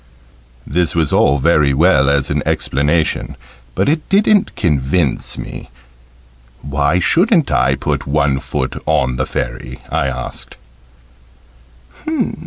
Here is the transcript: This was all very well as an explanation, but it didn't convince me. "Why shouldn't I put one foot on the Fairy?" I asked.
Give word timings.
This 0.65 0.95
was 0.95 1.13
all 1.13 1.37
very 1.37 1.75
well 1.75 2.09
as 2.09 2.31
an 2.31 2.41
explanation, 2.43 3.37
but 3.75 3.87
it 3.87 4.09
didn't 4.09 4.55
convince 4.55 5.37
me. 5.37 5.69
"Why 6.63 6.97
shouldn't 6.97 7.51
I 7.51 7.75
put 7.75 8.07
one 8.07 8.39
foot 8.39 8.75
on 8.87 9.17
the 9.17 9.27
Fairy?" 9.27 9.77
I 9.91 10.07
asked. 10.07 10.55